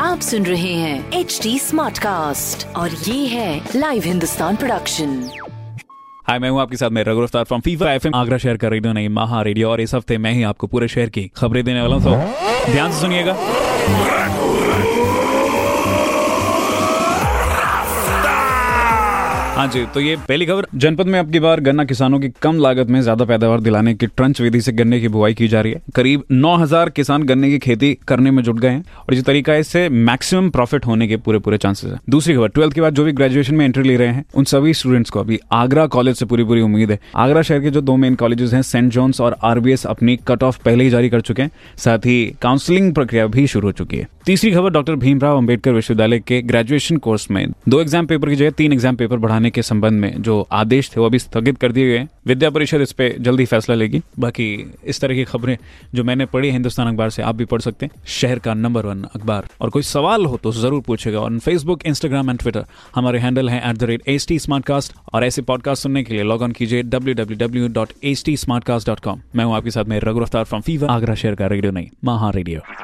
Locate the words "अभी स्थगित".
51.06-51.58